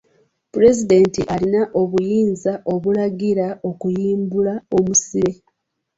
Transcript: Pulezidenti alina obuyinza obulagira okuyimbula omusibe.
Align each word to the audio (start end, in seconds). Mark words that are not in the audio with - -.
Pulezidenti 0.51 1.21
alina 1.33 1.61
obuyinza 1.81 2.53
obulagira 2.73 3.47
okuyimbula 3.69 4.53
omusibe. 4.77 5.31